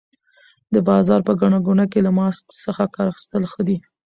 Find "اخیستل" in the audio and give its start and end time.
3.11-3.43